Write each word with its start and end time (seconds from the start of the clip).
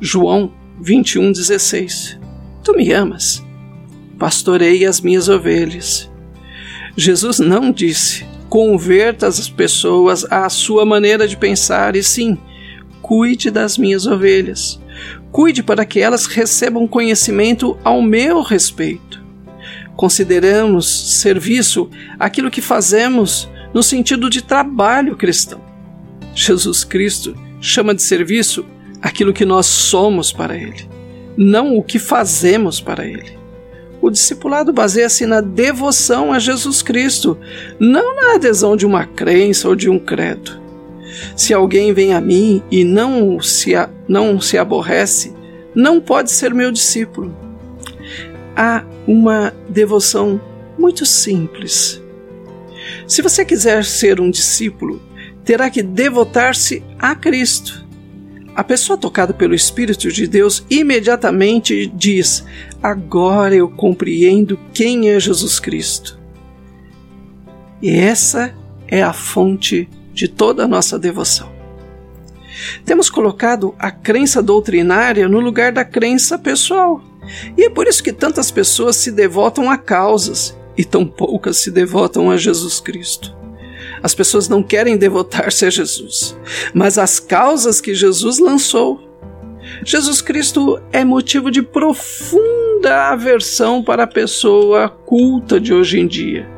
João 0.00 0.52
21,16 0.82 2.18
Tu 2.62 2.74
me 2.74 2.92
amas, 2.92 3.44
pastorei 4.18 4.84
as 4.84 5.00
minhas 5.00 5.28
ovelhas. 5.28 6.10
Jesus 6.96 7.38
não 7.38 7.70
disse 7.70 8.26
converta 8.48 9.26
as 9.26 9.48
pessoas 9.48 10.24
à 10.30 10.48
sua 10.48 10.84
maneira 10.84 11.26
de 11.26 11.36
pensar, 11.36 11.96
e 11.96 12.02
sim, 12.02 12.38
cuide 13.02 13.50
das 13.50 13.76
minhas 13.76 14.06
ovelhas. 14.06 14.80
Cuide 15.30 15.62
para 15.62 15.84
que 15.84 16.00
elas 16.00 16.26
recebam 16.26 16.86
conhecimento 16.86 17.76
ao 17.84 18.00
meu 18.00 18.40
respeito. 18.40 19.22
Consideramos 19.94 20.86
serviço 21.20 21.90
aquilo 22.18 22.50
que 22.50 22.60
fazemos 22.60 23.48
no 23.74 23.82
sentido 23.82 24.30
de 24.30 24.42
trabalho 24.42 25.16
cristão. 25.16 25.60
Jesus 26.34 26.84
Cristo 26.84 27.36
chama 27.60 27.94
de 27.94 28.02
serviço 28.02 28.64
aquilo 29.06 29.32
que 29.32 29.44
nós 29.44 29.66
somos 29.66 30.32
para 30.32 30.56
Ele, 30.56 30.88
não 31.36 31.76
o 31.76 31.82
que 31.82 31.98
fazemos 31.98 32.80
para 32.80 33.06
Ele. 33.06 33.38
O 34.02 34.10
discipulado 34.10 34.72
baseia-se 34.72 35.24
na 35.26 35.40
devoção 35.40 36.32
a 36.32 36.40
Jesus 36.40 36.82
Cristo, 36.82 37.38
não 37.78 38.16
na 38.16 38.34
adesão 38.34 38.76
de 38.76 38.84
uma 38.84 39.04
crença 39.04 39.68
ou 39.68 39.76
de 39.76 39.88
um 39.88 39.98
credo. 39.98 40.60
Se 41.36 41.54
alguém 41.54 41.92
vem 41.92 42.12
a 42.12 42.20
mim 42.20 42.62
e 42.70 42.84
não 42.84 43.40
se, 43.40 43.74
a, 43.76 43.88
não 44.08 44.40
se 44.40 44.58
aborrece, 44.58 45.32
não 45.74 46.00
pode 46.00 46.30
ser 46.32 46.52
meu 46.52 46.72
discípulo. 46.72 47.34
Há 48.56 48.84
uma 49.06 49.52
devoção 49.68 50.40
muito 50.76 51.06
simples. 51.06 52.02
Se 53.06 53.22
você 53.22 53.44
quiser 53.44 53.84
ser 53.84 54.20
um 54.20 54.30
discípulo, 54.30 55.00
terá 55.44 55.70
que 55.70 55.82
devotar-se 55.82 56.82
a 56.98 57.14
Cristo. 57.14 57.85
A 58.56 58.64
pessoa 58.64 58.96
tocada 58.96 59.34
pelo 59.34 59.54
Espírito 59.54 60.10
de 60.10 60.26
Deus 60.26 60.64
imediatamente 60.70 61.86
diz: 61.94 62.42
Agora 62.82 63.54
eu 63.54 63.68
compreendo 63.68 64.58
quem 64.72 65.10
é 65.10 65.20
Jesus 65.20 65.60
Cristo. 65.60 66.18
E 67.82 67.90
essa 67.90 68.54
é 68.88 69.02
a 69.02 69.12
fonte 69.12 69.86
de 70.14 70.26
toda 70.26 70.64
a 70.64 70.68
nossa 70.68 70.98
devoção. 70.98 71.54
Temos 72.86 73.10
colocado 73.10 73.74
a 73.78 73.90
crença 73.90 74.42
doutrinária 74.42 75.28
no 75.28 75.38
lugar 75.38 75.70
da 75.70 75.84
crença 75.84 76.38
pessoal. 76.38 77.02
E 77.58 77.64
é 77.64 77.68
por 77.68 77.86
isso 77.86 78.02
que 78.02 78.12
tantas 78.12 78.50
pessoas 78.50 78.96
se 78.96 79.12
devotam 79.12 79.70
a 79.70 79.76
causas 79.76 80.56
e 80.78 80.82
tão 80.82 81.06
poucas 81.06 81.58
se 81.58 81.70
devotam 81.70 82.30
a 82.30 82.38
Jesus 82.38 82.80
Cristo. 82.80 83.35
As 84.06 84.14
pessoas 84.14 84.48
não 84.48 84.62
querem 84.62 84.96
devotar-se 84.96 85.66
a 85.66 85.70
Jesus, 85.70 86.38
mas 86.72 86.96
às 86.96 87.18
causas 87.18 87.80
que 87.80 87.92
Jesus 87.92 88.38
lançou. 88.38 89.00
Jesus 89.84 90.22
Cristo 90.22 90.80
é 90.92 91.04
motivo 91.04 91.50
de 91.50 91.60
profunda 91.60 93.10
aversão 93.10 93.82
para 93.82 94.04
a 94.04 94.06
pessoa 94.06 94.88
culta 94.88 95.58
de 95.58 95.74
hoje 95.74 95.98
em 95.98 96.06
dia, 96.06 96.48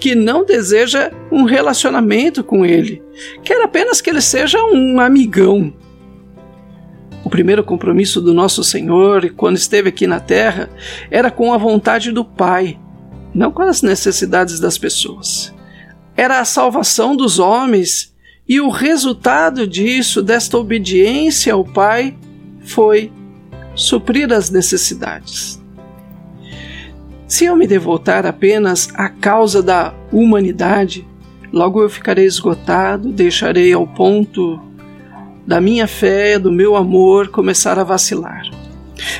que 0.00 0.14
não 0.14 0.42
deseja 0.42 1.12
um 1.30 1.44
relacionamento 1.44 2.42
com 2.42 2.64
ele, 2.64 3.02
quer 3.44 3.60
apenas 3.60 4.00
que 4.00 4.08
ele 4.08 4.22
seja 4.22 4.56
um 4.64 4.98
amigão. 4.98 5.74
O 7.22 7.28
primeiro 7.28 7.62
compromisso 7.62 8.22
do 8.22 8.32
nosso 8.32 8.64
Senhor, 8.64 9.34
quando 9.36 9.58
esteve 9.58 9.90
aqui 9.90 10.06
na 10.06 10.18
terra, 10.18 10.70
era 11.10 11.30
com 11.30 11.52
a 11.52 11.58
vontade 11.58 12.10
do 12.10 12.24
Pai, 12.24 12.80
não 13.34 13.52
com 13.52 13.60
as 13.60 13.82
necessidades 13.82 14.58
das 14.58 14.78
pessoas 14.78 15.54
era 16.16 16.40
a 16.40 16.44
salvação 16.44 17.14
dos 17.14 17.38
homens, 17.38 18.14
e 18.48 18.60
o 18.60 18.70
resultado 18.70 19.66
disso, 19.66 20.22
desta 20.22 20.56
obediência 20.56 21.52
ao 21.52 21.64
Pai, 21.64 22.16
foi 22.60 23.12
suprir 23.74 24.32
as 24.32 24.50
necessidades. 24.50 25.62
Se 27.26 27.44
eu 27.44 27.56
me 27.56 27.66
devotar 27.66 28.24
apenas 28.24 28.88
à 28.94 29.08
causa 29.08 29.62
da 29.62 29.92
humanidade, 30.12 31.06
logo 31.52 31.82
eu 31.82 31.90
ficarei 31.90 32.24
esgotado, 32.24 33.10
deixarei 33.10 33.72
ao 33.72 33.86
ponto 33.86 34.60
da 35.44 35.60
minha 35.60 35.88
fé, 35.88 36.38
do 36.38 36.52
meu 36.52 36.76
amor 36.76 37.28
começar 37.28 37.78
a 37.78 37.84
vacilar. 37.84 38.42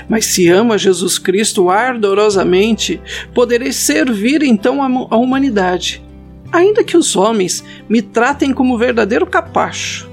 Mas 0.08 0.26
se 0.26 0.48
ama 0.48 0.78
Jesus 0.78 1.18
Cristo 1.18 1.68
ardorosamente, 1.68 3.00
poderei 3.34 3.72
servir 3.72 4.42
então 4.42 4.80
a 4.82 5.16
humanidade 5.16 6.05
ainda 6.52 6.84
que 6.84 6.96
os 6.96 7.16
homens 7.16 7.64
me 7.88 8.02
tratem 8.02 8.52
como 8.52 8.78
verdadeiro 8.78 9.26
capacho. 9.26 10.10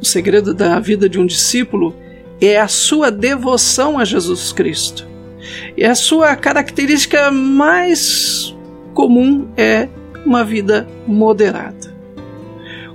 O 0.00 0.04
segredo 0.04 0.52
da 0.52 0.80
vida 0.80 1.08
de 1.08 1.18
um 1.18 1.26
discípulo 1.26 1.94
é 2.40 2.58
a 2.58 2.66
sua 2.66 3.10
devoção 3.10 3.98
a 3.98 4.04
Jesus 4.04 4.52
Cristo. 4.52 5.06
E 5.76 5.84
a 5.84 5.94
sua 5.94 6.34
característica 6.34 7.30
mais 7.30 8.54
comum 8.94 9.48
é 9.56 9.88
uma 10.24 10.44
vida 10.44 10.88
moderada. 11.06 11.92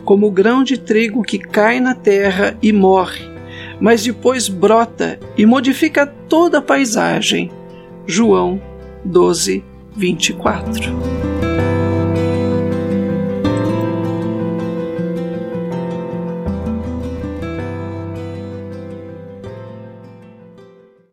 Como 0.04 0.28
o 0.28 0.32
grão 0.32 0.64
de 0.64 0.78
trigo 0.78 1.24
que 1.24 1.38
cai 1.38 1.80
na 1.80 1.94
terra 1.94 2.58
e 2.62 2.72
morre, 2.72 3.26
mas 3.80 4.04
depois 4.04 4.48
brota 4.48 5.20
e 5.38 5.46
modifica 5.46 6.06
toda 6.06 6.60
a 6.60 6.62
paisagem. 6.62 7.52
João 8.06 8.62
12, 9.04 9.64
24. 9.96 11.67